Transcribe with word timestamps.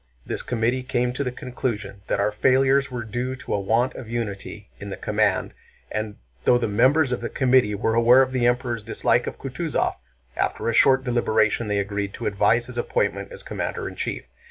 This 0.25 0.41
committee 0.41 0.81
came 0.81 1.13
to 1.13 1.23
the 1.23 1.31
conclusion 1.31 2.01
that 2.07 2.19
our 2.19 2.31
failures 2.31 2.89
were 2.89 3.03
due 3.03 3.35
to 3.35 3.53
a 3.53 3.59
want 3.59 3.93
of 3.93 4.09
unity 4.09 4.67
in 4.79 4.89
the 4.89 4.97
command 4.97 5.53
and 5.91 6.15
though 6.43 6.57
the 6.57 6.67
members 6.67 7.11
of 7.11 7.21
the 7.21 7.29
committee 7.29 7.75
were 7.75 7.93
aware 7.93 8.23
of 8.23 8.31
the 8.31 8.47
Emperor's 8.47 8.81
dislike 8.81 9.27
of 9.27 9.37
Kutúzov, 9.37 9.93
after 10.35 10.67
a 10.69 10.73
short 10.73 11.03
deliberation 11.03 11.67
they 11.67 11.77
agreed 11.77 12.15
to 12.15 12.25
advise 12.25 12.65
his 12.65 12.79
appointment 12.79 13.31
as 13.31 13.43
commander 13.43 13.87
in 13.87 13.93
chief. 13.95 14.23